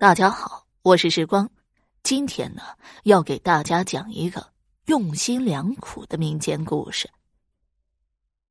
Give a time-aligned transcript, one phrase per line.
[0.00, 1.46] 大家好，我是时光。
[2.02, 2.62] 今天呢，
[3.02, 4.50] 要给大家讲一个
[4.86, 7.06] 用心良苦的民间故事。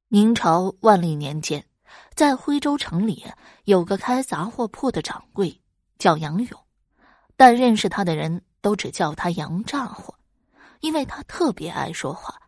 [0.10, 1.66] 明朝万历年间，
[2.14, 3.26] 在徽州城里
[3.64, 5.60] 有个开杂货铺的掌柜，
[5.98, 6.62] 叫杨勇，
[7.36, 10.14] 但认识他的人都只叫他杨咋呼，
[10.82, 12.40] 因为他特别爱说话，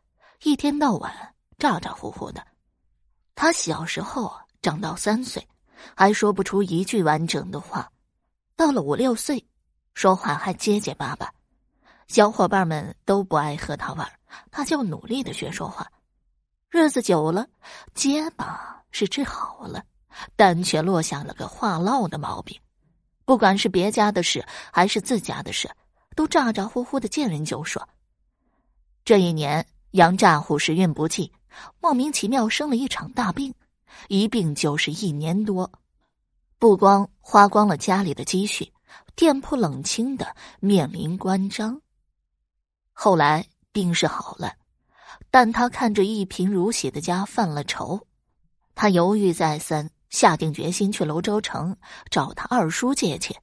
[0.43, 1.11] 一天到晚
[1.57, 2.45] 咋咋呼呼的。
[3.33, 4.31] 他小时候
[4.61, 5.43] 长到三岁，
[5.95, 7.91] 还说不出一句完整的话。
[8.61, 9.43] 到了五六岁，
[9.95, 11.33] 说话还结结巴巴，
[12.07, 14.07] 小伙伴们都不爱和他玩，
[14.51, 15.91] 他就努力的学说话。
[16.69, 17.47] 日子久了，
[17.95, 19.83] 结巴是治好了，
[20.35, 22.55] 但却落下了个话唠的毛病。
[23.25, 25.67] 不管是别家的事还是自家的事，
[26.15, 27.89] 都咋咋呼呼的，见人就说。
[29.03, 31.33] 这一年，杨咋呼时运不济，
[31.79, 33.51] 莫名其妙生了一场大病，
[34.07, 35.71] 一病就是一年多。
[36.61, 38.71] 不光花光了家里的积蓄，
[39.15, 41.81] 店铺冷清的面临关张。
[42.93, 44.53] 后来病势好了，
[45.31, 47.99] 但他看着一贫如洗的家犯了愁，
[48.75, 51.75] 他犹豫再三，下定决心去泸州城
[52.11, 53.41] 找他二叔借钱。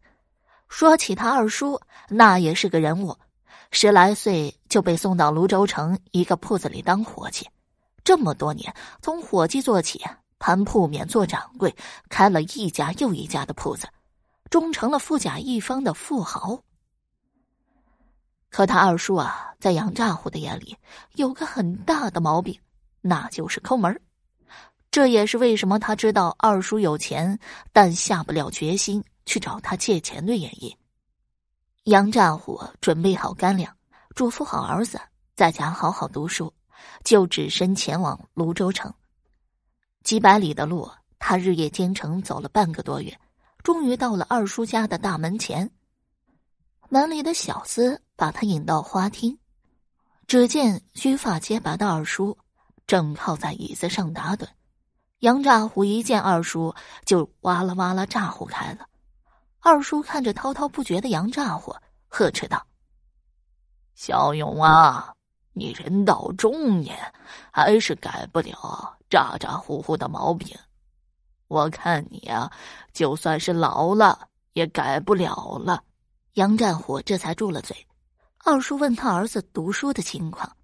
[0.69, 3.19] 说起他二叔，那也是个人物，
[3.72, 7.48] 十来岁就被送到泸州城一个铺子里当伙计，
[8.05, 10.00] 这么多年从伙计做起。
[10.39, 11.75] 潘铺面做掌柜，
[12.08, 13.89] 开了一家又一家的铺子，
[14.50, 16.61] 终成了富甲一方的富豪。
[18.50, 20.77] 可他二叔啊，在杨咋呼的眼里
[21.17, 22.58] 有个很大的毛病，
[23.00, 24.00] 那就是抠门
[24.91, 27.39] 这也是为什么他知道二叔有钱，
[27.73, 30.75] 但下不了决心去找他借钱的原因。
[31.84, 33.70] 杨咋呼准备好干粮，
[34.14, 34.98] 嘱咐好儿子
[35.36, 36.52] 在家好好读书，
[37.05, 38.92] 就只身前往泸州城。
[40.09, 43.20] 几百里的路，他日夜兼程走了半个多月，
[43.62, 45.70] 终于到了二叔家的大门前。
[46.89, 49.39] 门里的小厮把他引到花厅，
[50.27, 52.39] 只见须发洁白的二叔
[52.86, 54.48] 正靠在椅子上打盹。
[55.18, 56.74] 杨咋呼一见二叔，
[57.05, 58.89] 就哇啦哇啦咋呼开了。
[59.61, 61.77] 二叔看着滔滔不绝的杨咋呼，
[62.08, 62.67] 呵斥道
[63.95, 65.13] ：“小勇啊，
[65.58, 66.96] 你人到中年，
[67.51, 70.55] 还是改不了。”咋咋呼呼的毛病，
[71.46, 72.52] 我看你啊，
[72.92, 75.83] 就算是老了也改不了了。
[76.35, 77.74] 杨占虎这才住了嘴。
[78.45, 80.55] 二叔问他儿子读书的情况，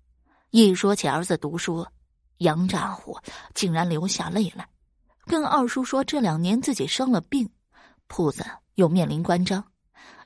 [0.50, 1.86] 一说起儿子读书，
[2.36, 3.18] 杨占虎
[3.54, 4.68] 竟然流下泪来，
[5.24, 7.50] 跟二叔说这两年自己生了病，
[8.08, 8.44] 铺子
[8.74, 9.64] 又面临关张，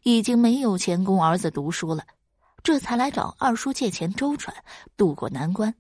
[0.03, 2.05] 已经没有钱供儿子读书了，
[2.63, 4.55] 这才来找二叔借钱周转，
[4.97, 5.75] 渡过难关。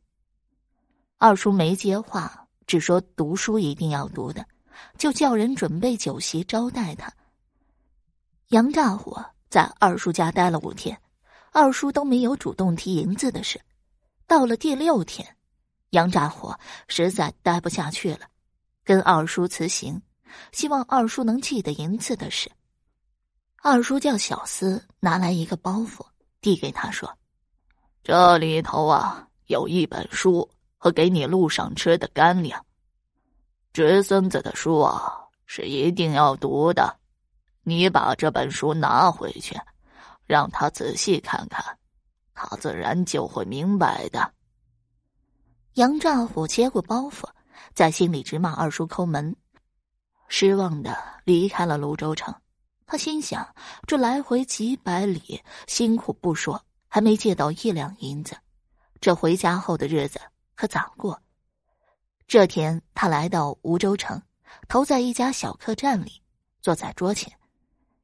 [1.18, 4.46] 二叔没接话，只说读书一定要读的，
[4.96, 7.12] 就叫人准备酒席招待他。
[8.48, 10.98] 杨炸火在二叔家待了五天，
[11.52, 13.60] 二叔都没有主动提银子的事。
[14.26, 15.36] 到了第六天，
[15.90, 18.26] 杨炸火实在待不下去了，
[18.84, 20.00] 跟二叔辞行，
[20.52, 22.50] 希望二叔能记得银子的事。
[23.60, 26.06] 二叔叫小厮拿来一个包袱，
[26.40, 27.12] 递给他说
[28.04, 30.48] ：“这里头啊有一本书。”
[30.80, 32.64] 和给你路上吃的干粮，
[33.72, 35.12] 侄孙子的书啊
[35.44, 36.96] 是一定要读的。
[37.64, 39.60] 你把这本书拿回去，
[40.24, 41.76] 让他仔细看看，
[42.32, 44.32] 他自然就会明白的。
[45.74, 47.28] 杨乍虎接过包袱，
[47.74, 49.34] 在心里直骂二叔抠门，
[50.28, 52.32] 失望的离开了泸州城。
[52.90, 53.46] 他心想：
[53.86, 58.34] 这来回几百里，辛苦不说，还没借到一两银子，
[58.98, 60.18] 这回家后的日子。
[60.54, 61.20] 可咋过？
[62.26, 64.20] 这天，他来到梧州城，
[64.68, 66.22] 投在一家小客栈里，
[66.62, 67.30] 坐在桌前，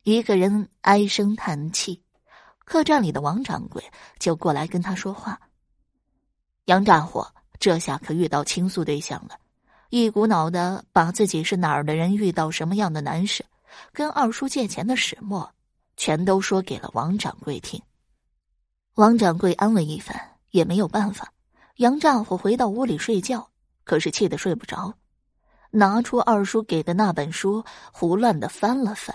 [0.03, 2.03] 一个人唉声叹气。
[2.67, 3.83] 客栈里的王掌柜
[4.19, 5.41] 就过来跟他说话。
[6.67, 7.27] 杨炸火
[7.59, 9.39] 这下可遇到倾诉对象了，
[9.89, 13.45] 一股脑的把自己是哪儿的人，遇到什么样的难事，
[13.93, 15.53] 跟二叔借钱的始末，
[15.97, 17.81] 全都说给了王掌柜听。
[18.95, 20.17] 王掌柜安慰一番，
[20.51, 21.33] 也没有办法。
[21.77, 23.51] 杨丈夫回到屋里睡觉，
[23.83, 24.95] 可是气得睡不着，
[25.71, 29.15] 拿出二叔给的那本书，胡乱的翻了翻，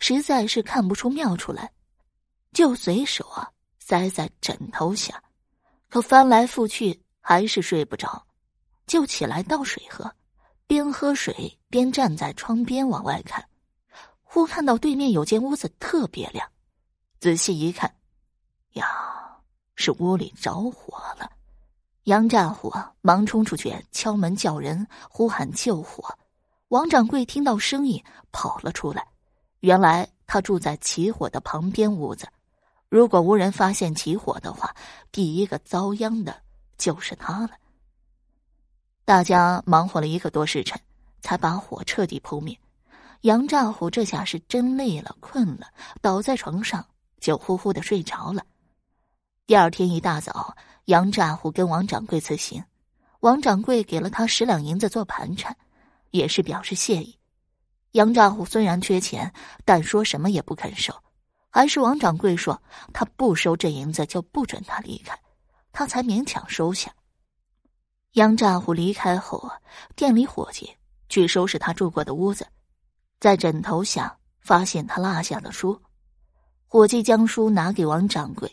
[0.00, 1.70] 实在是看不出妙处来，
[2.52, 3.48] 就随手啊
[3.78, 5.22] 塞在枕头下，
[5.88, 8.26] 可翻来覆去还是睡不着，
[8.88, 10.12] 就起来倒水喝，
[10.66, 13.44] 边喝水边站在窗边往外看，
[14.32, 16.48] 忽看到对面有间屋子特别亮，
[17.18, 17.92] 仔细一看，
[18.74, 18.86] 呀，
[19.74, 21.28] 是屋里着火了。
[22.04, 26.16] 杨战火忙冲出去敲门叫人，呼喊救火。
[26.68, 28.00] 王掌柜听到声音
[28.30, 29.04] 跑了出来，
[29.58, 32.28] 原来他住在起火的旁边屋子。
[32.88, 34.72] 如果无人发现起火的话，
[35.10, 36.40] 第一个遭殃的
[36.78, 37.50] 就是他了。
[39.04, 40.80] 大家忙活了一个多时辰，
[41.20, 42.56] 才把火彻底扑灭。
[43.22, 45.66] 杨炸虎这下是真累了、困了，
[46.00, 46.86] 倒在床上
[47.20, 48.42] 就呼呼的睡着了。
[49.46, 50.56] 第二天一大早，
[50.86, 52.64] 杨炸虎跟王掌柜辞行，
[53.20, 55.54] 王掌柜给了他十两银子做盘缠，
[56.12, 57.18] 也是表示谢意。
[57.92, 59.30] 杨炸虎虽然缺钱，
[59.66, 60.94] 但说什么也不肯收，
[61.50, 62.62] 还是王掌柜说
[62.94, 65.18] 他不收这银子就不准他离开，
[65.72, 66.90] 他才勉强收下。
[68.12, 69.50] 杨炸虎离开后，
[69.94, 70.74] 店里伙计
[71.10, 72.46] 去收拾他住过的屋子，
[73.20, 75.78] 在枕头下发现他落下的书，
[76.66, 78.50] 伙计将书拿给王掌柜。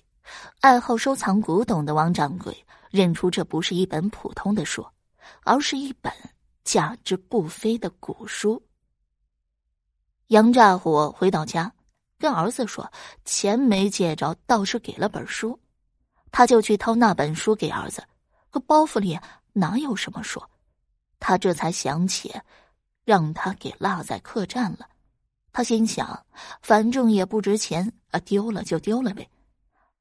[0.60, 4.86] 爱好收藏古董的王掌柜认出这不是一本普通的书，
[5.44, 6.12] 而是一本
[6.66, 8.62] 价值不菲的古书。
[10.28, 11.72] 杨炸火回到家，
[12.20, 12.92] 跟儿子说
[13.24, 15.58] ：“钱没借着，倒是给了本书。”
[16.30, 18.04] 他就去掏那本书给儿子，
[18.50, 19.18] 可包袱里
[19.54, 20.44] 哪有什么书？
[21.22, 22.36] 他这才想起，
[23.08, 24.80] 让他给落在客栈了。
[25.54, 26.26] 他心想，
[26.62, 29.26] 反正也不值钱，啊，丢了就丢了呗。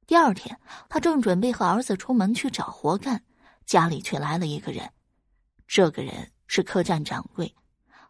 [0.09, 0.59] 第二天，
[0.89, 3.23] 他正准备和儿子出门去找活干，
[3.65, 4.91] 家里却来了一个人。
[5.69, 7.55] 这个人是客栈掌柜。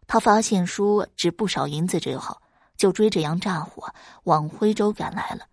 [0.07, 2.35] 他发现书值不少银子之后，
[2.75, 3.93] 就追着杨炸火
[4.23, 5.45] 往徽州赶来了。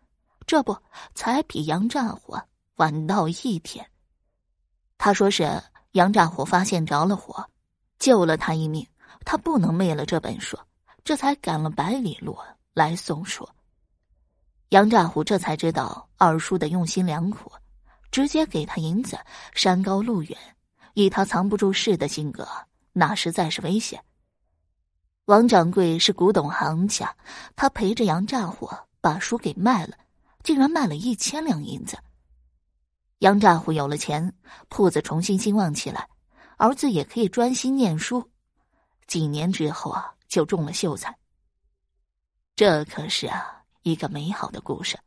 [0.47, 0.75] 这不，
[1.14, 2.43] 才比杨炸火
[2.76, 3.87] 晚到一天。
[4.97, 5.62] 他说是
[5.93, 7.47] 杨炸火发现着了火，
[7.99, 8.87] 救了他一命，
[9.25, 10.59] 他不能昧了这本书，
[11.03, 12.37] 这才赶了百里路
[12.73, 13.49] 来送书。
[14.71, 17.50] 杨炸虎这才知道二叔的用心良苦，
[18.11, 19.19] 直接给他银子，
[19.55, 20.37] 山高路远，
[20.94, 22.47] 以他藏不住事的性格，
[22.93, 24.03] 那实在是危险。
[25.26, 27.17] 王掌柜是古董行家，
[27.56, 28.69] 他陪着杨炸虎
[29.00, 29.97] 把书给卖了，
[30.43, 31.97] 竟然卖了一千两银子。
[33.21, 34.35] 杨炸虎有了钱，
[34.69, 36.09] 铺子重新兴旺起来，
[36.59, 38.29] 儿子也可以专心念书。
[39.06, 41.16] 几年之后啊，就中了秀才。
[42.56, 44.98] 这可是啊一个美好的故事。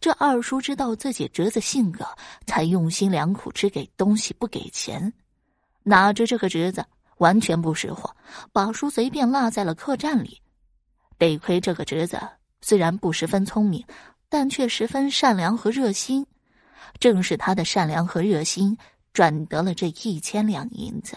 [0.00, 2.06] 这二叔知道自己侄子性格，
[2.46, 5.12] 才用心良苦，只给东西不给钱。
[5.82, 6.84] 哪知这个侄子。
[7.18, 8.16] 完全不识货，
[8.52, 10.42] 把书随便落在了客栈里。
[11.18, 12.20] 得亏这个侄子
[12.62, 13.84] 虽然不十分聪明，
[14.28, 16.26] 但却十分善良和热心。
[16.98, 18.76] 正是他的善良和热心，
[19.12, 21.16] 赚得了这一千两银子。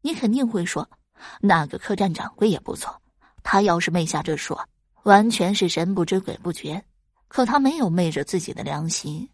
[0.00, 0.88] 你肯定会说，
[1.40, 3.00] 那个客栈掌柜也不错。
[3.42, 4.58] 他要是昧下这书，
[5.04, 6.84] 完全是神不知鬼不觉。
[7.28, 9.28] 可他没有昧着自己的良心，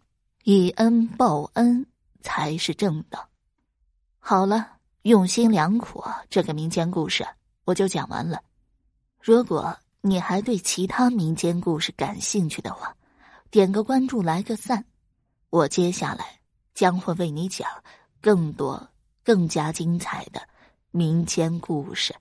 [0.44, 1.86] 以恩报恩
[2.22, 3.28] 才是正道。
[4.18, 4.72] 好了。
[5.02, 7.24] 用心良苦，这个民间故事
[7.64, 8.42] 我就讲完了。
[9.22, 12.92] 如果你还对其他民间故事感兴趣的话，
[13.48, 14.84] 点个关注，来个赞，
[15.48, 16.40] 我接下来
[16.74, 17.70] 将会为你讲
[18.20, 18.88] 更多、
[19.22, 20.42] 更加精彩的
[20.96, 22.14] 民间故事。